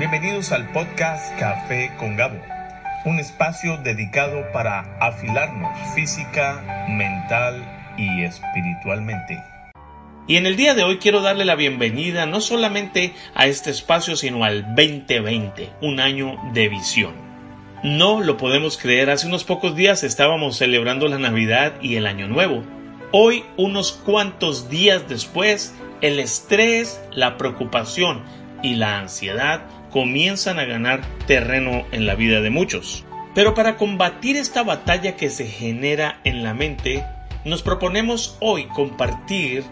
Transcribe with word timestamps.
Bienvenidos 0.00 0.50
al 0.52 0.66
podcast 0.72 1.38
Café 1.38 1.92
con 1.98 2.16
Gabo, 2.16 2.40
un 3.04 3.18
espacio 3.18 3.76
dedicado 3.76 4.50
para 4.50 4.96
afilarnos 4.98 5.78
física, 5.94 6.86
mental 6.88 7.62
y 7.98 8.22
espiritualmente. 8.22 9.44
Y 10.26 10.36
en 10.36 10.46
el 10.46 10.56
día 10.56 10.72
de 10.72 10.84
hoy 10.84 10.96
quiero 10.96 11.20
darle 11.20 11.44
la 11.44 11.54
bienvenida 11.54 12.24
no 12.24 12.40
solamente 12.40 13.12
a 13.34 13.44
este 13.44 13.68
espacio, 13.68 14.16
sino 14.16 14.42
al 14.42 14.74
2020, 14.74 15.68
un 15.82 16.00
año 16.00 16.40
de 16.54 16.70
visión. 16.70 17.12
No 17.84 18.22
lo 18.22 18.38
podemos 18.38 18.78
creer, 18.78 19.10
hace 19.10 19.26
unos 19.26 19.44
pocos 19.44 19.76
días 19.76 20.02
estábamos 20.02 20.56
celebrando 20.56 21.08
la 21.08 21.18
Navidad 21.18 21.74
y 21.82 21.96
el 21.96 22.06
Año 22.06 22.26
Nuevo. 22.26 22.64
Hoy, 23.12 23.44
unos 23.58 23.92
cuantos 23.92 24.70
días 24.70 25.06
después, 25.10 25.74
el 26.00 26.20
estrés, 26.20 27.02
la 27.12 27.36
preocupación 27.36 28.22
y 28.62 28.76
la 28.76 28.98
ansiedad 28.98 29.60
comienzan 29.90 30.58
a 30.58 30.64
ganar 30.64 31.02
terreno 31.26 31.84
en 31.92 32.06
la 32.06 32.14
vida 32.14 32.40
de 32.40 32.50
muchos. 32.50 33.04
Pero 33.34 33.54
para 33.54 33.76
combatir 33.76 34.36
esta 34.36 34.62
batalla 34.62 35.16
que 35.16 35.30
se 35.30 35.46
genera 35.46 36.20
en 36.24 36.42
la 36.42 36.54
mente, 36.54 37.04
nos 37.44 37.62
proponemos 37.62 38.36
hoy 38.40 38.66
compartir 38.66 39.64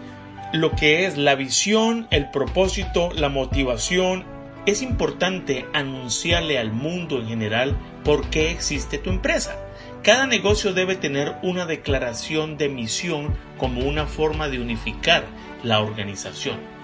lo 0.53 0.73
que 0.73 1.07
es 1.07 1.19
la 1.19 1.35
visión, 1.35 2.07
el 2.11 2.31
propósito, 2.31 3.11
la 3.15 3.29
motivación. 3.29 4.25
Es 4.67 4.83
importante 4.83 5.67
anunciarle 5.73 6.59
al 6.59 6.73
mundo 6.73 7.21
en 7.21 7.29
general 7.29 7.77
por 8.05 8.29
qué 8.31 8.51
existe 8.51 8.99
tu 8.99 9.11
empresa. 9.11 9.57
Cada 10.03 10.27
negocio 10.27 10.73
debe 10.73 10.97
tener 10.97 11.37
una 11.43 11.67
declaración 11.67 12.57
de 12.57 12.69
misión 12.69 13.35
como 13.59 13.83
una 13.83 14.07
forma 14.07 14.49
de 14.49 14.61
unificar 14.61 15.25
la 15.63 15.81
organización. 15.81 16.78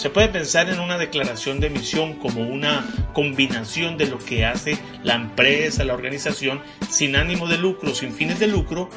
Se 0.00 0.08
puede 0.08 0.28
pensar 0.28 0.70
en 0.70 0.80
una 0.80 0.96
declaración 0.96 1.60
de 1.60 1.68
misión 1.68 2.14
como 2.14 2.40
una 2.40 2.86
combinación 3.12 3.98
de 3.98 4.06
lo 4.06 4.18
que 4.18 4.46
hace 4.46 4.78
la 5.02 5.14
empresa, 5.14 5.84
la 5.84 5.92
organización, 5.92 6.62
sin 6.88 7.16
ánimo 7.16 7.46
de 7.48 7.58
lucro, 7.58 7.94
sin 7.94 8.14
fines 8.14 8.38
de 8.40 8.46
lucro, 8.46 8.88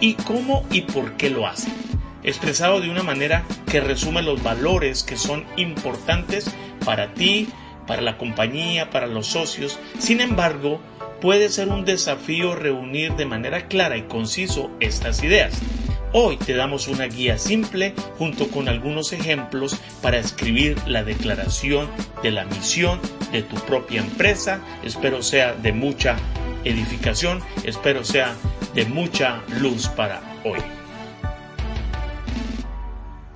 y 0.00 0.14
cómo 0.14 0.66
y 0.72 0.80
por 0.80 1.12
qué 1.12 1.30
lo 1.30 1.46
hace 1.46 1.70
expresado 2.24 2.80
de 2.80 2.90
una 2.90 3.04
manera 3.04 3.44
que 3.70 3.80
resume 3.80 4.20
los 4.20 4.42
valores 4.42 5.04
que 5.04 5.16
son 5.16 5.44
importantes 5.56 6.52
para 6.84 7.14
ti, 7.14 7.48
para 7.86 8.02
la 8.02 8.18
compañía, 8.18 8.90
para 8.90 9.06
los 9.06 9.28
socios. 9.28 9.78
Sin 10.00 10.20
embargo, 10.20 10.80
puede 11.20 11.50
ser 11.50 11.68
un 11.68 11.84
desafío 11.84 12.56
reunir 12.56 13.12
de 13.14 13.26
manera 13.26 13.68
clara 13.68 13.96
y 13.96 14.02
conciso 14.02 14.72
estas 14.80 15.22
ideas. 15.22 15.62
Hoy 16.12 16.38
te 16.38 16.54
damos 16.54 16.88
una 16.88 17.04
guía 17.04 17.36
simple 17.36 17.92
junto 18.16 18.48
con 18.48 18.66
algunos 18.68 19.12
ejemplos 19.12 19.78
para 20.00 20.16
escribir 20.16 20.78
la 20.88 21.04
declaración 21.04 21.86
de 22.22 22.30
la 22.30 22.46
misión 22.46 22.98
de 23.30 23.42
tu 23.42 23.56
propia 23.56 24.00
empresa. 24.00 24.62
Espero 24.82 25.22
sea 25.22 25.52
de 25.52 25.74
mucha 25.74 26.16
edificación, 26.64 27.42
espero 27.62 28.04
sea 28.04 28.34
de 28.74 28.86
mucha 28.86 29.42
luz 29.60 29.88
para 29.88 30.22
hoy. 30.44 30.60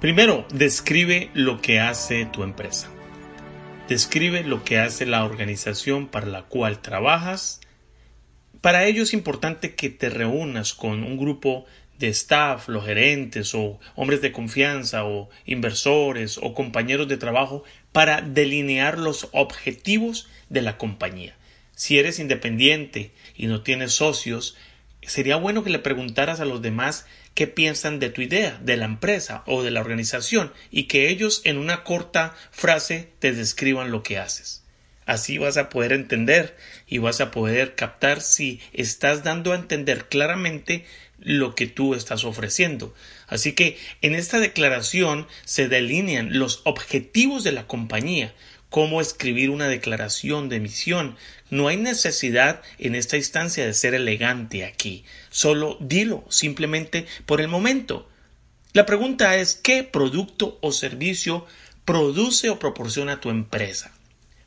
Primero, 0.01 0.47
describe 0.55 1.31
lo 1.35 1.61
que 1.61 1.79
hace 1.79 2.25
tu 2.25 2.43
empresa. 2.43 2.89
Describe 3.87 4.45
lo 4.45 4.65
que 4.65 4.79
hace 4.79 5.05
la 5.05 5.27
organización 5.27 6.09
para 6.09 6.27
la 6.27 6.45
cual 6.45 6.79
trabajas. 6.81 7.61
Para 8.63 8.87
ello 8.87 9.03
es 9.03 9.13
importante 9.13 9.75
que 9.75 9.91
te 9.91 10.09
reúnas 10.09 10.73
con 10.73 11.03
un 11.03 11.19
grupo 11.19 11.67
de 12.03 12.09
staff, 12.09 12.69
los 12.69 12.85
gerentes 12.85 13.55
o 13.55 13.81
hombres 13.95 14.21
de 14.21 14.33
confianza 14.33 15.05
o 15.05 15.31
inversores 15.47 16.39
o 16.43 16.53
compañeros 16.53 17.09
de 17.09 17.17
trabajo 17.17 17.65
para 17.93 18.21
delinear 18.21 18.99
los 18.99 19.29
objetivos 19.33 20.29
de 20.51 20.63
la 20.63 20.77
compañía. 20.77 21.37
Si 21.75 21.99
eres 21.99 22.19
independiente 22.19 23.13
y 23.37 23.47
no 23.47 23.63
tienes 23.63 23.93
socios, 23.93 24.57
sería 25.03 25.37
bueno 25.37 25.65
que 25.65 25.71
le 25.71 25.79
preguntaras 25.79 26.41
a 26.41 26.45
los 26.45 26.61
demás 26.61 27.07
qué 27.35 27.47
piensan 27.47 27.99
de 27.99 28.11
tu 28.11 28.21
idea, 28.21 28.59
de 28.63 28.77
la 28.77 28.85
empresa 28.85 29.43
o 29.47 29.63
de 29.63 29.71
la 29.71 29.81
organización 29.81 30.53
y 30.71 30.85
que 30.85 31.09
ellos 31.09 31.41
en 31.45 31.57
una 31.57 31.85
corta 31.85 32.35
frase 32.51 33.11
te 33.21 33.33
describan 33.33 33.91
lo 33.91 34.03
que 34.03 34.19
haces. 34.19 34.62
Así 35.07 35.39
vas 35.39 35.57
a 35.57 35.69
poder 35.69 35.93
entender 35.93 36.57
y 36.87 36.99
vas 36.99 37.21
a 37.21 37.31
poder 37.31 37.75
captar 37.75 38.21
si 38.21 38.61
estás 38.73 39.25
dando 39.25 39.53
a 39.53 39.57
entender 39.57 40.09
claramente 40.09 40.85
lo 41.19 41.55
que 41.55 41.67
tú 41.67 41.95
estás 41.95 42.25
ofreciendo. 42.25 42.95
Así 43.27 43.53
que 43.53 43.79
en 44.01 44.15
esta 44.15 44.39
declaración 44.39 45.27
se 45.45 45.69
delinean 45.69 46.39
los 46.39 46.63
objetivos 46.65 47.45
de 47.45 47.53
la 47.53 47.67
compañía, 47.67 48.35
cómo 48.69 49.01
escribir 49.01 49.51
una 49.51 49.69
declaración 49.69 50.49
de 50.49 50.61
misión. 50.61 51.17
No 51.51 51.69
hay 51.69 51.77
necesidad 51.77 52.63
en 52.79 52.95
esta 52.95 53.17
instancia 53.17 53.67
de 53.67 53.75
ser 53.75 53.95
elegante 53.95 54.65
aquí. 54.65 55.05
Solo 55.31 55.77
dilo 55.81 56.25
simplemente 56.29 57.07
por 57.27 57.41
el 57.41 57.49
momento. 57.49 58.09
La 58.73 58.87
pregunta 58.87 59.37
es 59.37 59.55
¿qué 59.55 59.83
producto 59.85 60.59
o 60.63 60.73
servicio 60.73 61.47
produce 61.85 62.49
o 62.49 62.59
proporciona 62.59 63.21
tu 63.21 63.29
empresa? 63.29 63.93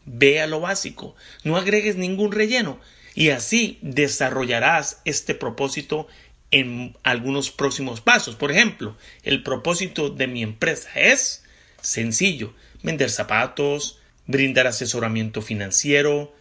Ve 0.06 0.42
a 0.42 0.48
lo 0.48 0.60
básico, 0.60 1.16
no 1.44 1.58
agregues 1.58 1.96
ningún 1.96 2.32
relleno 2.32 2.80
y 3.16 3.30
así 3.30 3.80
desarrollarás 3.82 5.02
este 5.06 5.34
propósito 5.34 6.08
en 6.52 6.96
algunos 7.04 7.50
próximos 7.50 8.02
pasos. 8.02 8.36
Por 8.36 8.52
ejemplo, 8.52 8.96
el 9.24 9.42
propósito 9.42 10.10
de 10.10 10.28
mi 10.28 10.44
empresa 10.44 10.90
es 10.96 11.44
sencillo, 11.82 12.54
vender 12.84 13.10
zapatos, 13.10 14.00
brindar 14.28 14.68
asesoramiento 14.68 15.42
financiero, 15.42 16.34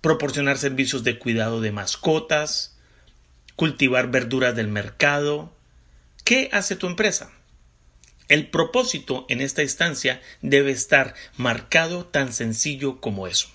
proporcionar 0.00 0.58
servicios 0.58 1.04
de 1.04 1.18
cuidado 1.18 1.60
de 1.60 1.72
mascotas, 1.72 2.76
cultivar 3.56 4.10
verduras 4.10 4.54
del 4.54 4.68
mercado. 4.68 5.52
¿Qué 6.24 6.48
hace 6.52 6.76
tu 6.76 6.86
empresa? 6.86 7.32
El 8.28 8.48
propósito 8.48 9.24
en 9.28 9.40
esta 9.40 9.62
instancia 9.62 10.20
debe 10.42 10.70
estar 10.70 11.14
marcado 11.36 12.04
tan 12.04 12.32
sencillo 12.32 13.00
como 13.00 13.26
eso. 13.26 13.48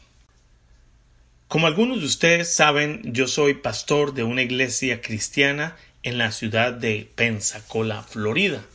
Como 1.47 1.67
algunos 1.67 2.00
de 2.00 2.07
ustedes 2.07 2.51
saben, 2.51 3.01
yo 3.06 3.28
soy 3.28 3.53
pastor 3.53 4.16
de 4.16 4.23
una 4.23 4.41
iglesia 4.41 5.01
cristiana 5.01 5.78
en 6.01 6.17
la 6.17 6.31
ciudad 6.31 6.73
de 6.73 7.07
Pensacola, 7.16 8.01
Florida. 8.01 8.66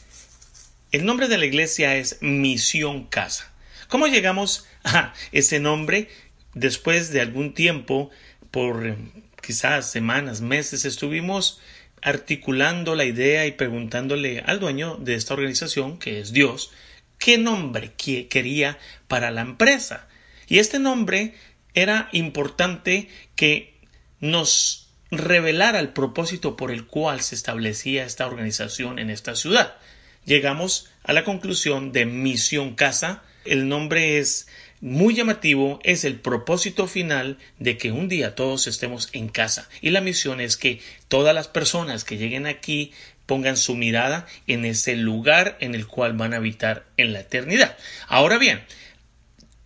El 0.93 1.05
nombre 1.05 1.27
de 1.27 1.39
la 1.39 1.47
iglesia 1.47 1.97
es 1.97 2.19
Misión 2.21 3.05
Casa. 3.07 3.51
¿Cómo 3.89 4.07
llegamos 4.07 4.67
a 4.85 5.13
ese 5.33 5.59
nombre? 5.59 6.09
Después 6.55 7.11
de 7.11 7.21
algún 7.21 7.55
tiempo, 7.55 8.11
por 8.53 8.87
eh, 8.87 8.97
quizás 9.43 9.91
semanas, 9.91 10.41
meses, 10.41 10.85
estuvimos 10.85 11.61
articulando 12.03 12.95
la 12.95 13.05
idea 13.05 13.47
y 13.47 13.53
preguntándole 13.53 14.41
al 14.41 14.61
dueño 14.61 14.97
de 14.97 15.15
esta 15.15 15.35
organización, 15.35 15.99
que 15.99 16.21
es 16.21 16.33
Dios, 16.33 16.71
qué 17.19 17.39
nombre 17.39 17.93
quería 17.95 18.79
para 19.09 19.31
la 19.31 19.43
empresa. 19.43 20.09
Y 20.47 20.59
este 20.59 20.79
nombre 20.79 21.35
era 21.75 22.09
importante 22.13 23.09
que 23.37 23.75
nos 24.21 24.89
revelara 25.11 25.81
el 25.81 25.91
propósito 25.91 26.57
por 26.57 26.71
el 26.71 26.87
cual 26.87 27.21
se 27.21 27.35
establecía 27.35 28.05
esta 28.05 28.27
organización 28.27 28.99
en 28.99 29.11
esta 29.11 29.35
ciudad. 29.35 29.77
Llegamos 30.25 30.91
a 31.03 31.13
la 31.13 31.25
conclusión 31.25 31.93
de 31.93 32.05
Misión 32.05 32.75
Casa, 32.75 33.23
el 33.45 33.69
nombre 33.69 34.19
es 34.19 34.49
muy 34.81 35.15
llamativo, 35.15 35.81
es 35.83 36.05
el 36.05 36.17
propósito 36.21 36.87
final 36.87 37.39
de 37.59 37.79
que 37.79 37.93
un 37.93 38.09
día 38.09 38.35
todos 38.35 38.67
estemos 38.67 39.09
en 39.13 39.29
casa. 39.29 39.69
Y 39.81 39.91
la 39.91 40.01
misión 40.01 40.41
es 40.41 40.57
que 40.57 40.81
todas 41.09 41.35
las 41.35 41.49
personas 41.49 42.05
que 42.05 42.17
lleguen 42.17 42.47
aquí 42.47 42.93
pongan 43.27 43.57
su 43.57 43.75
mirada 43.75 44.27
en 44.47 44.65
ese 44.65 44.97
lugar 44.97 45.59
en 45.61 45.75
el 45.75 45.87
cual 45.87 46.15
van 46.15 46.33
a 46.33 46.39
habitar 46.39 46.87
en 46.97 47.13
la 47.13 47.21
eternidad. 47.21 47.77
Ahora 48.07 48.39
bien, 48.39 48.63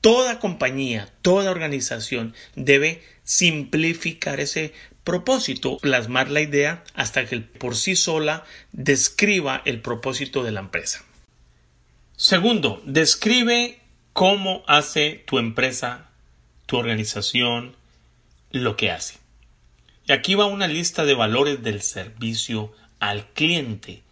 toda 0.00 0.40
compañía, 0.40 1.08
toda 1.22 1.50
organización 1.50 2.34
debe 2.56 3.02
simplificar 3.22 4.40
ese 4.40 4.72
propósito, 5.04 5.78
plasmar 5.78 6.30
la 6.30 6.40
idea 6.40 6.84
hasta 6.94 7.26
que 7.26 7.40
por 7.40 7.76
sí 7.76 7.96
sola 7.96 8.44
describa 8.72 9.62
el 9.64 9.80
propósito 9.80 10.42
de 10.42 10.52
la 10.52 10.60
empresa. 10.60 11.04
Segundo, 12.16 12.82
describe 12.84 13.78
cómo 14.12 14.62
hace 14.66 15.22
tu 15.26 15.38
empresa, 15.38 16.10
tu 16.66 16.76
organización, 16.76 17.76
lo 18.50 18.76
que 18.76 18.90
hace. 18.90 19.16
Y 20.06 20.12
aquí 20.12 20.34
va 20.34 20.46
una 20.46 20.68
lista 20.68 21.04
de 21.04 21.14
valores 21.14 21.62
del 21.62 21.82
servicio 21.82 22.72
al 22.98 23.28
cliente. 23.28 24.02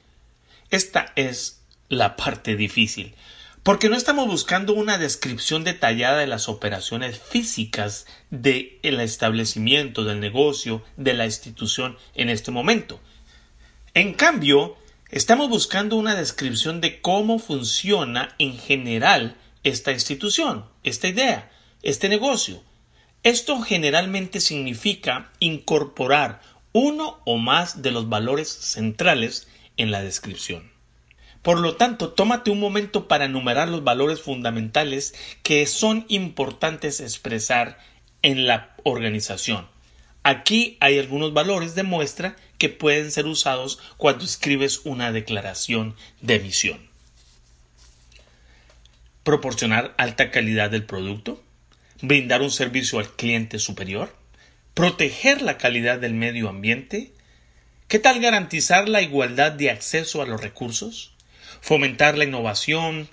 Esta 0.70 1.12
es 1.16 1.62
la 1.88 2.16
parte 2.16 2.56
difícil, 2.56 3.14
porque 3.62 3.88
no 3.88 3.96
estamos 3.96 4.26
buscando 4.26 4.72
una 4.72 4.98
descripción 4.98 5.64
detallada 5.64 6.18
de 6.18 6.26
las 6.26 6.48
operaciones 6.48 7.18
físicas 7.18 8.06
del 8.30 8.78
establecimiento, 8.82 10.04
del 10.04 10.20
negocio, 10.20 10.82
de 10.96 11.14
la 11.14 11.26
institución 11.26 11.98
en 12.14 12.30
este 12.30 12.50
momento. 12.50 13.00
En 13.94 14.14
cambio, 14.14 14.76
Estamos 15.12 15.48
buscando 15.48 15.96
una 15.96 16.14
descripción 16.14 16.80
de 16.80 17.00
cómo 17.00 17.40
funciona 17.40 18.32
en 18.38 18.56
general 18.56 19.34
esta 19.64 19.92
institución, 19.92 20.64
esta 20.82 21.08
idea. 21.08 21.50
este 21.82 22.10
negocio. 22.10 22.62
Esto 23.22 23.60
generalmente 23.62 24.40
significa 24.40 25.32
incorporar 25.40 26.42
uno 26.72 27.20
o 27.24 27.38
más 27.38 27.80
de 27.82 27.90
los 27.90 28.08
valores 28.08 28.48
centrales 28.48 29.48
en 29.76 29.90
la 29.90 30.02
descripción. 30.02 30.70
Por 31.42 31.58
lo 31.58 31.76
tanto, 31.76 32.10
tómate 32.10 32.50
un 32.50 32.60
momento 32.60 33.08
para 33.08 33.24
enumerar 33.24 33.68
los 33.68 33.82
valores 33.82 34.20
fundamentales 34.20 35.14
que 35.42 35.66
son 35.66 36.04
importantes 36.08 37.00
expresar 37.00 37.78
en 38.20 38.46
la 38.46 38.74
organización. 38.84 39.66
Aquí 40.22 40.76
hay 40.80 40.98
algunos 40.98 41.32
valores 41.32 41.74
de 41.74 41.82
muestra 41.82 42.36
que 42.58 42.68
pueden 42.68 43.10
ser 43.10 43.26
usados 43.26 43.78
cuando 43.96 44.24
escribes 44.24 44.82
una 44.84 45.12
declaración 45.12 45.96
de 46.20 46.40
misión. 46.40 46.89
Proporcionar 49.22 49.94
alta 49.98 50.30
calidad 50.30 50.70
del 50.70 50.84
producto, 50.84 51.42
brindar 52.02 52.42
un 52.42 52.50
servicio 52.50 52.98
al 52.98 53.14
cliente 53.14 53.58
superior, 53.58 54.14
proteger 54.74 55.42
la 55.42 55.58
calidad 55.58 55.98
del 55.98 56.14
medio 56.14 56.48
ambiente, 56.48 57.12
¿qué 57.88 57.98
tal 57.98 58.20
garantizar 58.20 58.88
la 58.88 59.02
igualdad 59.02 59.52
de 59.52 59.70
acceso 59.70 60.22
a 60.22 60.26
los 60.26 60.40
recursos? 60.40 61.14
fomentar 61.60 62.16
la 62.16 62.24
innovación, 62.24 63.08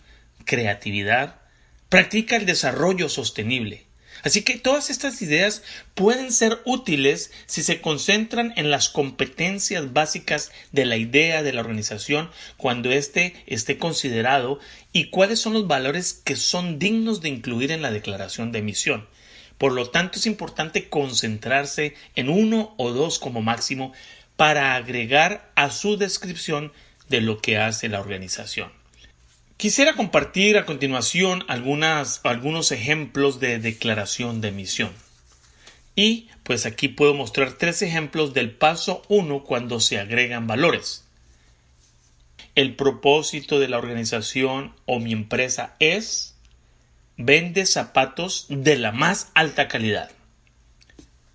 creatividad, 0.46 1.42
practica 1.90 2.36
el 2.36 2.46
desarrollo 2.46 3.10
sostenible. 3.10 3.87
Así 4.28 4.42
que 4.42 4.58
todas 4.58 4.90
estas 4.90 5.22
ideas 5.22 5.64
pueden 5.96 6.34
ser 6.34 6.60
útiles 6.66 7.32
si 7.46 7.64
se 7.64 7.80
concentran 7.80 8.52
en 8.58 8.70
las 8.70 8.90
competencias 8.90 9.94
básicas 9.94 10.52
de 10.74 10.84
la 10.84 10.98
idea 10.98 11.44
de 11.44 11.54
la 11.54 11.62
organización 11.62 12.30
cuando 12.58 12.92
éste 12.92 13.42
esté 13.48 13.78
considerado 13.78 14.60
y 14.92 15.12
cuáles 15.12 15.40
son 15.40 15.54
los 15.54 15.66
valores 15.66 16.12
que 16.12 16.36
son 16.36 16.78
dignos 16.78 17.22
de 17.22 17.30
incluir 17.30 17.72
en 17.72 17.82
la 17.82 17.90
declaración 17.90 18.52
de 18.52 18.62
misión. 18.62 19.08
Por 19.58 19.72
lo 19.72 19.92
tanto, 19.92 20.20
es 20.20 20.26
importante 20.26 20.90
concentrarse 20.90 21.96
en 22.18 22.28
uno 22.28 22.76
o 22.76 22.92
dos 22.92 23.20
como 23.20 23.42
máximo 23.42 23.94
para 24.36 24.76
agregar 24.76 25.54
a 25.56 25.72
su 25.72 25.96
descripción 25.96 26.74
de 27.08 27.22
lo 27.22 27.40
que 27.40 27.60
hace 27.60 27.88
la 27.88 28.02
organización. 28.02 28.77
Quisiera 29.58 29.96
compartir 29.96 30.56
a 30.60 30.68
continuación 30.68 31.44
algunos 31.48 32.72
ejemplos 32.72 33.40
de 33.40 33.58
declaración 33.58 34.40
de 34.40 34.52
misión. 34.52 34.92
Y 35.96 36.30
pues 36.44 36.68
aquí 36.68 36.90
puedo 36.90 37.16
mostrar 37.16 37.54
tres 37.54 37.82
ejemplos 37.82 38.36
del 38.36 38.52
paso 38.52 39.02
1 39.08 39.44
cuando 39.44 39.80
se 39.80 39.98
agregan 39.98 40.46
valores. 40.46 41.06
El 42.54 42.76
propósito 42.76 43.60
de 43.60 43.68
la 43.68 43.80
organización 43.80 44.76
o 44.86 45.00
mi 45.00 45.12
empresa 45.12 45.76
es 45.80 46.36
vende 47.18 47.66
zapatos 47.66 48.46
de 48.50 48.78
la 48.78 48.92
más 48.92 49.32
alta 49.34 49.68
calidad. 49.68 50.12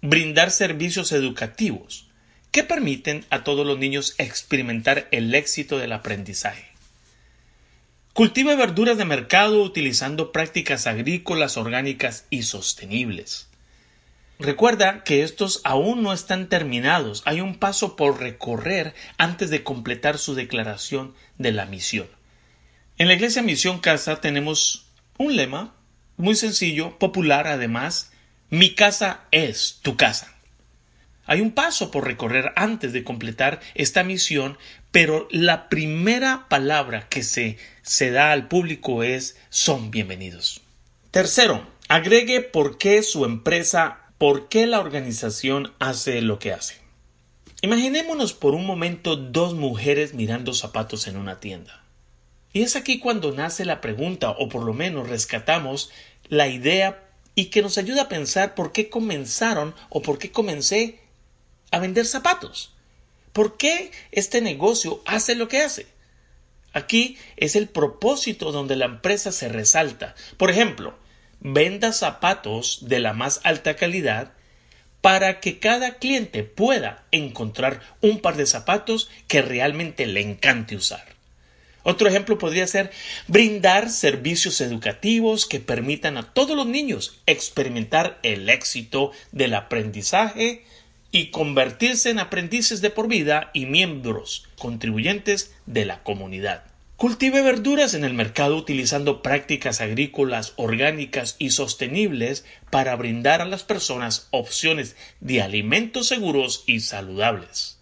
Brindar 0.00 0.52
servicios 0.52 1.10
educativos 1.10 2.06
que 2.52 2.62
permiten 2.62 3.26
a 3.30 3.42
todos 3.42 3.66
los 3.66 3.78
niños 3.78 4.14
experimentar 4.18 5.08
el 5.10 5.34
éxito 5.34 5.78
del 5.78 5.90
aprendizaje. 5.90 6.71
Cultive 8.14 8.56
verduras 8.56 8.99
de 8.99 9.06
mercado 9.06 9.62
utilizando 9.62 10.32
prácticas 10.32 10.87
agrícolas 10.87 11.56
orgánicas 11.56 12.26
y 12.29 12.43
sostenibles. 12.43 13.49
Recuerda 14.38 15.03
que 15.03 15.23
estos 15.23 15.62
aún 15.64 16.03
no 16.03 16.12
están 16.12 16.50
terminados, 16.50 17.23
hay 17.25 17.41
un 17.41 17.55
paso 17.55 17.97
por 17.97 18.20
recorrer 18.20 18.94
antes 19.17 19.49
de 19.49 19.64
completar 19.64 20.19
su 20.19 20.35
declaración 20.35 21.14
de 21.38 21.53
la 21.53 21.64
misión. 21.64 22.06
En 22.99 23.09
la 23.09 23.14
Iglesia 23.14 23.41
Misión 23.41 23.79
Casa 23.79 24.20
tenemos 24.20 24.91
un 25.17 25.35
lema 25.35 25.75
muy 26.19 26.35
sencillo, 26.35 26.99
popular 26.99 27.47
además, 27.47 28.12
mi 28.50 28.75
casa 28.75 29.23
es 29.31 29.79
tu 29.81 29.97
casa. 29.97 30.35
Hay 31.25 31.41
un 31.41 31.53
paso 31.53 31.91
por 31.91 32.05
recorrer 32.05 32.53
antes 32.56 32.93
de 32.93 33.05
completar 33.05 33.61
esta 33.75 34.05
misión, 34.05 34.59
pero 34.92 35.26
la 35.30 35.70
primera 35.70 36.46
palabra 36.48 37.08
que 37.08 37.22
se, 37.22 37.56
se 37.82 38.10
da 38.10 38.30
al 38.30 38.46
público 38.46 39.02
es 39.02 39.36
son 39.48 39.90
bienvenidos. 39.90 40.60
Tercero, 41.10 41.66
agregue 41.88 42.42
por 42.42 42.78
qué 42.78 43.02
su 43.02 43.24
empresa, 43.24 44.00
por 44.18 44.48
qué 44.48 44.66
la 44.66 44.80
organización 44.80 45.72
hace 45.78 46.20
lo 46.20 46.38
que 46.38 46.52
hace. 46.52 46.76
Imaginémonos 47.62 48.34
por 48.34 48.54
un 48.54 48.66
momento 48.66 49.16
dos 49.16 49.54
mujeres 49.54 50.14
mirando 50.14 50.52
zapatos 50.52 51.06
en 51.08 51.16
una 51.16 51.40
tienda. 51.40 51.82
Y 52.52 52.62
es 52.62 52.76
aquí 52.76 52.98
cuando 52.98 53.32
nace 53.32 53.64
la 53.64 53.80
pregunta, 53.80 54.30
o 54.30 54.48
por 54.48 54.62
lo 54.62 54.74
menos 54.74 55.08
rescatamos 55.08 55.90
la 56.28 56.48
idea 56.48 57.08
y 57.34 57.46
que 57.46 57.62
nos 57.62 57.78
ayuda 57.78 58.02
a 58.02 58.08
pensar 58.08 58.54
por 58.54 58.72
qué 58.72 58.90
comenzaron 58.90 59.74
o 59.88 60.02
por 60.02 60.18
qué 60.18 60.30
comencé 60.30 61.00
a 61.70 61.78
vender 61.78 62.04
zapatos. 62.04 62.71
¿Por 63.32 63.56
qué 63.56 63.90
este 64.11 64.40
negocio 64.40 65.02
hace 65.06 65.34
lo 65.34 65.49
que 65.49 65.61
hace? 65.61 65.87
Aquí 66.73 67.19
es 67.37 67.56
el 67.56 67.69
propósito 67.69 68.52
donde 68.52 68.76
la 68.76 68.87
empresa 68.87 69.32
se 69.32 69.49
resalta. 69.49 70.14
Por 70.37 70.50
ejemplo, 70.50 70.94
venda 71.40 71.93
zapatos 71.93 72.79
de 72.82 73.00
la 73.00 73.12
más 73.12 73.40
alta 73.44 73.76
calidad 73.76 74.32
para 75.00 75.40
que 75.40 75.58
cada 75.58 75.94
cliente 75.94 76.44
pueda 76.44 77.05
encontrar 77.11 77.81
un 78.00 78.20
par 78.20 78.37
de 78.37 78.46
zapatos 78.46 79.11
que 79.26 79.43
realmente 79.43 80.06
le 80.06 80.20
encante 80.20 80.76
usar. 80.76 81.05
Otro 81.82 82.08
ejemplo 82.08 82.38
podría 82.38 82.67
ser 82.69 82.93
brindar 83.26 83.90
servicios 83.90 84.61
educativos 84.61 85.46
que 85.46 85.58
permitan 85.58 86.17
a 86.17 86.32
todos 86.32 86.56
los 86.56 86.67
niños 86.67 87.20
experimentar 87.26 88.20
el 88.23 88.49
éxito 88.49 89.11
del 89.32 89.55
aprendizaje 89.55 90.64
y 91.12 91.26
convertirse 91.26 92.11
en 92.11 92.19
aprendices 92.19 92.81
de 92.81 92.91
por 92.91 93.06
vida 93.06 93.50
y 93.53 93.67
miembros 93.67 94.49
contribuyentes 94.59 95.55
de 95.67 95.85
la 95.85 96.03
comunidad. 96.03 96.64
Cultive 96.97 97.43
verduras 97.43 97.94
en 97.94 98.05
el 98.05 98.14
mercado 98.14 98.56
utilizando 98.56 99.23
prácticas 99.23 99.81
agrícolas 99.81 100.55
orgánicas 100.56 101.37
y 101.38 101.50
sostenibles 101.50 102.44
para 102.70 102.97
brindar 102.97 103.43
a 103.43 103.44
las 103.44 103.62
personas 103.62 104.29
opciones 104.31 104.97
de 105.20 105.43
alimentos 105.43 106.06
seguros 106.06 106.64
y 106.67 106.81
saludables. 106.81 107.79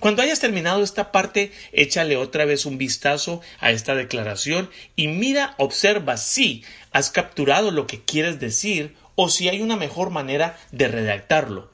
Cuando 0.00 0.22
hayas 0.22 0.38
terminado 0.38 0.82
esta 0.82 1.12
parte, 1.12 1.50
échale 1.72 2.16
otra 2.16 2.44
vez 2.44 2.64
un 2.64 2.78
vistazo 2.78 3.40
a 3.58 3.70
esta 3.70 3.94
declaración 3.94 4.70
y 4.96 5.08
mira, 5.08 5.54
observa 5.58 6.16
si 6.16 6.62
has 6.92 7.10
capturado 7.10 7.70
lo 7.70 7.86
que 7.86 8.02
quieres 8.02 8.38
decir 8.38 8.94
o 9.14 9.28
si 9.28 9.48
hay 9.48 9.60
una 9.62 9.76
mejor 9.76 10.10
manera 10.10 10.58
de 10.72 10.88
redactarlo. 10.88 11.70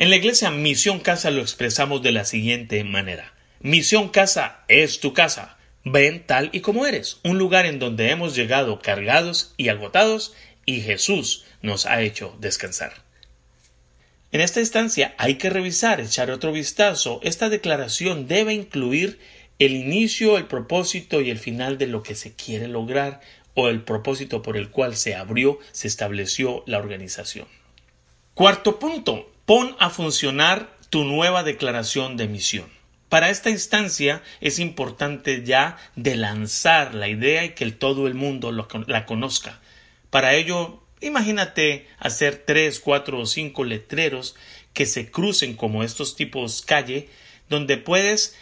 En 0.00 0.08
la 0.08 0.16
iglesia 0.16 0.50
Misión 0.50 0.98
Casa 0.98 1.30
lo 1.30 1.42
expresamos 1.42 2.00
de 2.00 2.10
la 2.10 2.24
siguiente 2.24 2.82
manera. 2.84 3.34
Misión 3.60 4.08
Casa 4.08 4.64
es 4.66 4.98
tu 4.98 5.12
casa. 5.12 5.58
Ven 5.84 6.24
tal 6.26 6.48
y 6.54 6.60
como 6.60 6.86
eres, 6.86 7.18
un 7.22 7.36
lugar 7.36 7.66
en 7.66 7.78
donde 7.78 8.08
hemos 8.08 8.34
llegado 8.34 8.80
cargados 8.80 9.52
y 9.58 9.68
agotados 9.68 10.32
y 10.64 10.80
Jesús 10.80 11.44
nos 11.60 11.84
ha 11.84 12.00
hecho 12.00 12.34
descansar. 12.40 12.94
En 14.32 14.40
esta 14.40 14.60
instancia 14.60 15.14
hay 15.18 15.34
que 15.34 15.50
revisar, 15.50 16.00
echar 16.00 16.30
otro 16.30 16.50
vistazo. 16.50 17.20
Esta 17.22 17.50
declaración 17.50 18.26
debe 18.26 18.54
incluir 18.54 19.18
el 19.58 19.72
inicio, 19.72 20.38
el 20.38 20.46
propósito 20.46 21.20
y 21.20 21.28
el 21.28 21.38
final 21.38 21.76
de 21.76 21.88
lo 21.88 22.02
que 22.02 22.14
se 22.14 22.32
quiere 22.32 22.68
lograr 22.68 23.20
o 23.52 23.68
el 23.68 23.82
propósito 23.82 24.40
por 24.40 24.56
el 24.56 24.70
cual 24.70 24.96
se 24.96 25.14
abrió, 25.14 25.58
se 25.72 25.88
estableció 25.88 26.64
la 26.66 26.78
organización. 26.78 27.48
Cuarto 28.32 28.78
punto, 28.78 29.30
Pon 29.50 29.74
a 29.80 29.90
funcionar 29.90 30.76
tu 30.90 31.02
nueva 31.02 31.42
declaración 31.42 32.16
de 32.16 32.28
misión. 32.28 32.70
Para 33.08 33.30
esta 33.30 33.50
instancia 33.50 34.22
es 34.40 34.60
importante 34.60 35.42
ya 35.44 35.76
de 35.96 36.14
lanzar 36.14 36.94
la 36.94 37.08
idea 37.08 37.44
y 37.44 37.54
que 37.54 37.68
todo 37.72 38.06
el 38.06 38.14
mundo 38.14 38.52
la 38.52 39.06
conozca. 39.06 39.58
Para 40.08 40.34
ello, 40.34 40.84
imagínate 41.00 41.88
hacer 41.98 42.44
tres, 42.46 42.78
cuatro 42.78 43.18
o 43.18 43.26
cinco 43.26 43.64
letreros 43.64 44.36
que 44.72 44.86
se 44.86 45.10
crucen 45.10 45.56
como 45.56 45.82
estos 45.82 46.14
tipos 46.14 46.62
calle, 46.62 47.08
donde 47.48 47.76
puedes 47.76 48.36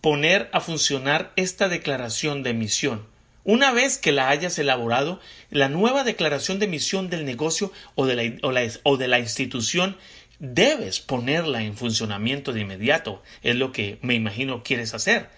poner 0.00 0.48
a 0.54 0.62
funcionar 0.62 1.34
esta 1.36 1.68
declaración 1.68 2.42
de 2.42 2.54
misión. 2.54 3.06
Una 3.44 3.72
vez 3.72 3.98
que 3.98 4.12
la 4.12 4.30
hayas 4.30 4.58
elaborado, 4.58 5.20
la 5.50 5.68
nueva 5.68 6.04
declaración 6.04 6.58
de 6.58 6.68
misión 6.68 7.10
del 7.10 7.26
negocio 7.26 7.70
o 7.96 8.06
de 8.06 8.16
la, 8.16 8.72
o 8.84 8.96
de 8.96 9.08
la 9.08 9.18
institución 9.18 9.98
debes 10.38 11.00
ponerla 11.00 11.62
en 11.62 11.76
funcionamiento 11.76 12.52
de 12.52 12.60
inmediato, 12.60 13.22
es 13.42 13.56
lo 13.56 13.72
que 13.72 13.98
me 14.02 14.14
imagino 14.14 14.62
quieres 14.62 14.94
hacer. 14.94 15.28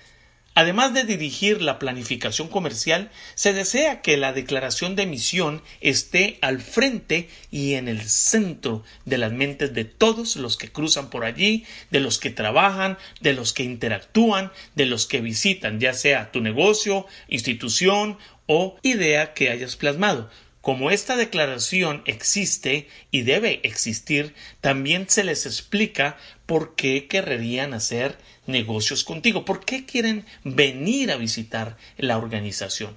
Además 0.58 0.94
de 0.94 1.04
dirigir 1.04 1.60
la 1.60 1.78
planificación 1.78 2.48
comercial, 2.48 3.10
se 3.34 3.52
desea 3.52 4.00
que 4.00 4.16
la 4.16 4.32
declaración 4.32 4.96
de 4.96 5.04
misión 5.04 5.60
esté 5.82 6.38
al 6.40 6.62
frente 6.62 7.28
y 7.50 7.74
en 7.74 7.88
el 7.88 8.00
centro 8.00 8.82
de 9.04 9.18
las 9.18 9.32
mentes 9.32 9.74
de 9.74 9.84
todos 9.84 10.36
los 10.36 10.56
que 10.56 10.72
cruzan 10.72 11.10
por 11.10 11.26
allí, 11.26 11.66
de 11.90 12.00
los 12.00 12.18
que 12.18 12.30
trabajan, 12.30 12.96
de 13.20 13.34
los 13.34 13.52
que 13.52 13.64
interactúan, 13.64 14.50
de 14.74 14.86
los 14.86 15.04
que 15.04 15.20
visitan, 15.20 15.78
ya 15.78 15.92
sea 15.92 16.32
tu 16.32 16.40
negocio, 16.40 17.06
institución 17.28 18.16
o 18.46 18.78
idea 18.82 19.34
que 19.34 19.50
hayas 19.50 19.76
plasmado. 19.76 20.30
Como 20.66 20.90
esta 20.90 21.14
declaración 21.14 22.02
existe 22.06 22.88
y 23.12 23.22
debe 23.22 23.60
existir, 23.62 24.34
también 24.60 25.08
se 25.08 25.22
les 25.22 25.46
explica 25.46 26.16
por 26.44 26.74
qué 26.74 27.06
querrían 27.06 27.72
hacer 27.72 28.18
negocios 28.48 29.04
contigo, 29.04 29.44
por 29.44 29.64
qué 29.64 29.86
quieren 29.86 30.26
venir 30.42 31.12
a 31.12 31.18
visitar 31.18 31.76
la 31.98 32.18
organización. 32.18 32.96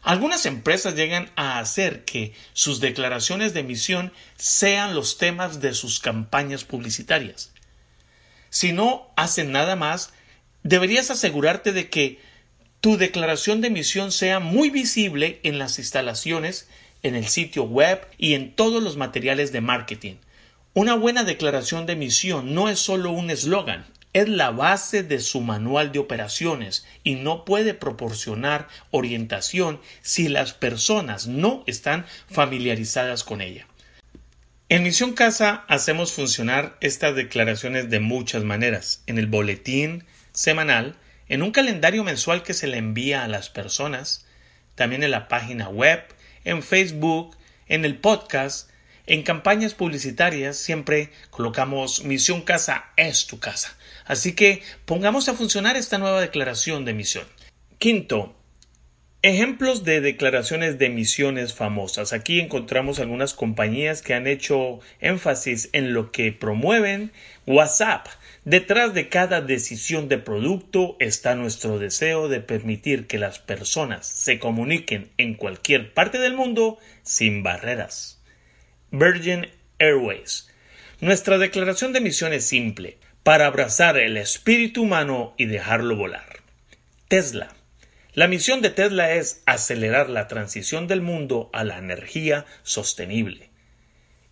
Algunas 0.00 0.46
empresas 0.46 0.94
llegan 0.94 1.30
a 1.36 1.58
hacer 1.58 2.06
que 2.06 2.32
sus 2.54 2.80
declaraciones 2.80 3.52
de 3.52 3.62
misión 3.62 4.14
sean 4.38 4.94
los 4.94 5.18
temas 5.18 5.60
de 5.60 5.74
sus 5.74 6.00
campañas 6.00 6.64
publicitarias. 6.64 7.52
Si 8.48 8.72
no 8.72 9.12
hacen 9.16 9.52
nada 9.52 9.76
más, 9.76 10.14
deberías 10.62 11.10
asegurarte 11.10 11.72
de 11.72 11.90
que 11.90 12.20
tu 12.80 12.96
declaración 12.96 13.60
de 13.60 13.68
misión 13.68 14.12
sea 14.12 14.40
muy 14.40 14.70
visible 14.70 15.40
en 15.42 15.58
las 15.58 15.78
instalaciones, 15.78 16.68
en 17.02 17.14
el 17.14 17.26
sitio 17.26 17.64
web 17.64 18.06
y 18.18 18.34
en 18.34 18.54
todos 18.54 18.82
los 18.82 18.96
materiales 18.96 19.52
de 19.52 19.60
marketing. 19.60 20.14
Una 20.74 20.94
buena 20.94 21.24
declaración 21.24 21.86
de 21.86 21.96
misión 21.96 22.54
no 22.54 22.68
es 22.68 22.78
solo 22.78 23.10
un 23.10 23.30
eslogan, 23.30 23.84
es 24.12 24.28
la 24.28 24.50
base 24.50 25.02
de 25.02 25.20
su 25.20 25.40
manual 25.40 25.92
de 25.92 25.98
operaciones 25.98 26.86
y 27.02 27.14
no 27.14 27.44
puede 27.44 27.74
proporcionar 27.74 28.68
orientación 28.90 29.80
si 30.02 30.28
las 30.28 30.52
personas 30.52 31.26
no 31.26 31.64
están 31.66 32.06
familiarizadas 32.30 33.24
con 33.24 33.40
ella. 33.40 33.66
En 34.68 34.82
Misión 34.82 35.12
Casa 35.12 35.64
hacemos 35.68 36.12
funcionar 36.12 36.76
estas 36.80 37.14
declaraciones 37.14 37.90
de 37.90 38.00
muchas 38.00 38.42
maneras, 38.42 39.02
en 39.06 39.18
el 39.18 39.26
boletín 39.26 40.04
semanal, 40.32 40.96
en 41.28 41.42
un 41.42 41.50
calendario 41.50 42.04
mensual 42.04 42.42
que 42.42 42.54
se 42.54 42.66
le 42.66 42.78
envía 42.78 43.24
a 43.24 43.28
las 43.28 43.50
personas, 43.50 44.26
también 44.74 45.02
en 45.02 45.10
la 45.10 45.28
página 45.28 45.68
web, 45.68 46.02
en 46.44 46.62
Facebook, 46.62 47.36
en 47.66 47.84
el 47.84 47.98
podcast, 47.98 48.70
en 49.06 49.22
campañas 49.22 49.74
publicitarias 49.74 50.56
siempre 50.56 51.10
colocamos 51.30 52.04
Misión 52.04 52.42
Casa 52.42 52.84
es 52.96 53.26
tu 53.26 53.40
casa. 53.40 53.76
Así 54.04 54.34
que 54.34 54.62
pongamos 54.84 55.28
a 55.28 55.34
funcionar 55.34 55.76
esta 55.76 55.98
nueva 55.98 56.20
declaración 56.20 56.84
de 56.84 56.94
misión. 56.94 57.26
Quinto, 57.78 58.36
ejemplos 59.22 59.84
de 59.84 60.00
declaraciones 60.00 60.78
de 60.78 60.88
misiones 60.88 61.54
famosas. 61.54 62.12
Aquí 62.12 62.40
encontramos 62.40 63.00
algunas 63.00 63.34
compañías 63.34 64.02
que 64.02 64.14
han 64.14 64.26
hecho 64.26 64.80
énfasis 65.00 65.68
en 65.72 65.94
lo 65.94 66.12
que 66.12 66.32
promueven. 66.32 67.12
WhatsApp. 67.46 68.06
Detrás 68.44 68.92
de 68.92 69.08
cada 69.08 69.40
decisión 69.40 70.08
de 70.08 70.18
producto 70.18 70.96
está 70.98 71.36
nuestro 71.36 71.78
deseo 71.78 72.26
de 72.26 72.40
permitir 72.40 73.06
que 73.06 73.18
las 73.18 73.38
personas 73.38 74.04
se 74.04 74.40
comuniquen 74.40 75.12
en 75.16 75.34
cualquier 75.34 75.94
parte 75.94 76.18
del 76.18 76.34
mundo 76.34 76.78
sin 77.04 77.44
barreras. 77.44 78.20
Virgin 78.90 79.46
Airways. 79.78 80.50
Nuestra 81.00 81.38
declaración 81.38 81.92
de 81.92 82.00
misión 82.00 82.32
es 82.32 82.44
simple 82.44 82.98
para 83.22 83.46
abrazar 83.46 83.96
el 83.96 84.16
espíritu 84.16 84.82
humano 84.82 85.34
y 85.36 85.46
dejarlo 85.46 85.94
volar. 85.94 86.42
Tesla. 87.06 87.54
La 88.12 88.26
misión 88.26 88.60
de 88.60 88.70
Tesla 88.70 89.12
es 89.12 89.42
acelerar 89.46 90.10
la 90.10 90.26
transición 90.26 90.88
del 90.88 91.00
mundo 91.00 91.48
a 91.52 91.62
la 91.62 91.78
energía 91.78 92.44
sostenible. 92.64 93.50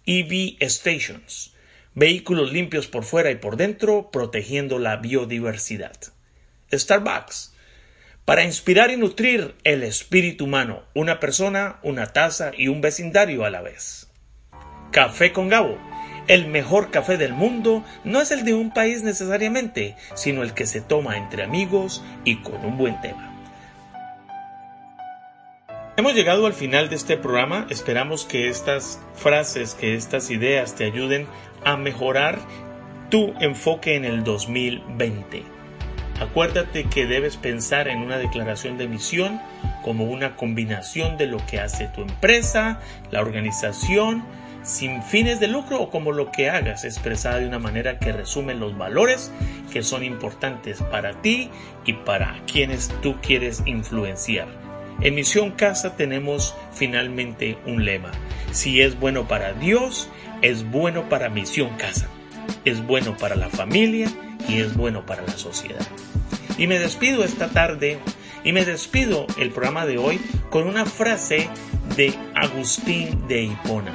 EV 0.05 0.57
Stations. 0.69 1.55
Vehículos 1.95 2.53
limpios 2.53 2.87
por 2.87 3.05
fuera 3.05 3.31
y 3.31 3.37
por 3.37 3.57
dentro, 3.57 4.11
protegiendo 4.11 4.79
la 4.79 4.97
biodiversidad. 4.97 5.97
Starbucks. 6.73 7.55
Para 8.25 8.45
inspirar 8.45 8.91
y 8.91 8.97
nutrir 8.97 9.57
el 9.65 9.83
espíritu 9.83 10.45
humano, 10.45 10.85
una 10.95 11.19
persona, 11.19 11.81
una 11.83 12.07
taza 12.07 12.53
y 12.57 12.69
un 12.69 12.81
vecindario 12.81 13.45
a 13.45 13.51
la 13.51 13.63
vez. 13.63 14.09
Café 14.93 15.33
con 15.33 15.49
Gabo 15.49 15.79
el 16.31 16.47
mejor 16.47 16.93
café 16.93 17.17
del 17.17 17.33
mundo 17.33 17.85
no 18.05 18.21
es 18.21 18.31
el 18.31 18.45
de 18.45 18.55
un 18.55 18.73
país 18.73 19.03
necesariamente, 19.03 19.97
sino 20.15 20.45
el 20.45 20.55
que 20.55 20.65
se 20.65 20.81
toma 20.81 21.17
entre 21.17 21.43
amigos 21.43 22.05
y 22.25 22.37
con 22.37 22.65
un 22.65 22.79
buen 22.79 23.01
tema. 23.01 23.27
Hemos 25.97 26.15
llegado 26.15 26.47
al 26.47 26.53
final 26.53 26.89
de 26.89 26.95
este 26.95 27.17
programa. 27.17 27.67
Esperamos 27.69 28.25
que 28.27 28.49
estas 28.49 29.01
frases, 29.15 29.75
que 29.75 29.97
estas 29.97 30.31
ideas 30.31 30.77
te 30.77 30.85
ayuden 30.85 31.27
a 31.65 31.77
mejorar 31.77 32.39
tu 33.11 33.35
enfoque 33.41 33.97
en 33.97 34.05
el 34.05 34.25
2020. 34.25 35.43
Acuérdate 36.21 36.85
que 36.85 37.07
debes 37.07 37.37
pensar 37.37 37.89
en 37.89 38.01
una 38.01 38.19
declaración 38.19 38.77
de 38.77 38.87
misión 38.87 39.41
como 39.83 40.05
una 40.05 40.37
combinación 40.37 41.17
de 41.17 41.27
lo 41.27 41.39
que 41.47 41.61
hace 41.61 41.87
tu 41.89 42.03
empresa, 42.03 42.81
la 43.11 43.23
organización, 43.23 44.23
sin 44.63 45.03
fines 45.03 45.41
de 45.41 45.49
lucro 45.49 45.81
o 45.81 45.91
como 45.91 46.13
lo 46.13 46.31
que 46.31 46.51
hagas 46.51 46.85
expresada 46.85 47.39
de 47.39 47.47
una 47.47 47.59
manera 47.59 47.99
que 47.99 48.13
resume 48.13 48.55
los 48.55 48.77
valores 48.77 49.33
que 49.73 49.83
son 49.83 50.05
importantes 50.05 50.83
para 50.83 51.15
ti 51.23 51.51
y 51.87 51.95
para 51.95 52.43
quienes 52.47 52.89
tú 53.01 53.17
quieres 53.23 53.63
influenciar. 53.65 54.49
En 55.01 55.15
Misión 55.15 55.53
Casa 55.53 55.97
tenemos 55.97 56.55
finalmente 56.73 57.57
un 57.65 57.87
lema. 57.87 58.11
Si 58.53 58.83
es 58.83 59.01
bueno 59.01 59.27
para 59.27 59.55
Dios, 59.55 60.11
es 60.43 60.69
bueno 60.71 61.09
para 61.09 61.29
Misión 61.29 61.77
Casa. 61.77 62.09
Es 62.65 62.87
bueno 62.87 63.17
para 63.17 63.37
la 63.37 63.49
familia 63.49 64.11
y 64.49 64.61
es 64.61 64.75
bueno 64.77 65.07
para 65.07 65.23
la 65.23 65.37
sociedad. 65.37 65.87
Y 66.59 66.67
me 66.67 66.79
despido 66.79 67.25
esta 67.25 67.49
tarde 67.49 67.99
y 68.45 68.53
me 68.53 68.65
despido 68.65 69.27
el 69.39 69.51
programa 69.51 69.87
de 69.87 69.99
hoy 69.99 70.21
con 70.51 70.67
una 70.67 70.85
frase 70.85 71.49
de 71.97 72.15
Agustín 72.35 73.27
de 73.29 73.43
Hipona. 73.43 73.93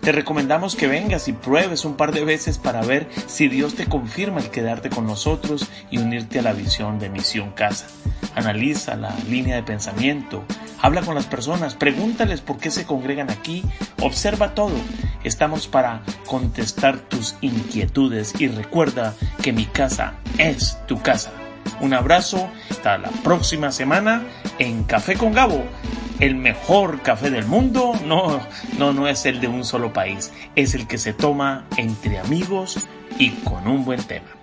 Te 0.00 0.12
recomendamos 0.12 0.76
que 0.76 0.86
vengas 0.86 1.28
y 1.28 1.32
pruebes 1.32 1.84
un 1.84 1.96
par 1.96 2.12
de 2.12 2.24
veces 2.24 2.58
para 2.58 2.82
ver 2.82 3.08
si 3.26 3.48
Dios 3.48 3.74
te 3.74 3.86
confirma 3.86 4.40
el 4.40 4.50
quedarte 4.50 4.90
con 4.90 5.06
nosotros 5.06 5.68
y 5.90 5.98
unirte 5.98 6.38
a 6.38 6.42
la 6.42 6.52
visión 6.52 6.98
de 6.98 7.10
Misión 7.10 7.50
Casa. 7.52 7.86
Analiza 8.34 8.96
la 8.96 9.14
línea 9.28 9.56
de 9.56 9.62
pensamiento, 9.62 10.44
habla 10.80 11.02
con 11.02 11.14
las 11.14 11.26
personas, 11.26 11.74
pregúntales 11.74 12.40
por 12.40 12.58
qué 12.58 12.70
se 12.70 12.86
congregan 12.86 13.30
aquí, 13.30 13.64
observa 14.00 14.54
todo. 14.54 14.76
Estamos 15.24 15.66
para 15.66 16.02
contestar 16.26 16.98
tus 16.98 17.36
inquietudes 17.40 18.34
y 18.38 18.48
recuerda 18.48 19.14
que 19.42 19.52
mi 19.52 19.66
casa 19.66 20.14
es 20.38 20.78
tu 20.86 21.00
casa. 21.02 21.32
Un 21.80 21.94
abrazo, 21.94 22.48
hasta 22.70 22.98
la 22.98 23.10
próxima 23.22 23.72
semana 23.72 24.22
en 24.58 24.84
Café 24.84 25.16
con 25.16 25.32
Gabo. 25.32 25.64
El 26.18 26.34
mejor 26.34 27.00
café 27.00 27.30
del 27.30 27.46
mundo 27.46 27.94
no, 28.04 28.40
no, 28.78 28.92
no 28.92 29.08
es 29.08 29.24
el 29.24 29.40
de 29.40 29.48
un 29.48 29.64
solo 29.64 29.92
país, 29.92 30.30
es 30.54 30.74
el 30.74 30.86
que 30.86 30.98
se 30.98 31.14
toma 31.14 31.64
entre 31.78 32.18
amigos 32.18 32.86
y 33.18 33.30
con 33.30 33.66
un 33.66 33.86
buen 33.86 34.02
tema. 34.02 34.39